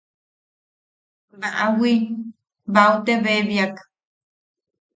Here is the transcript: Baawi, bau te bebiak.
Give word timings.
Baawi, 1.39 1.93
bau 2.73 2.93
te 3.05 3.13
bebiak. 3.23 3.73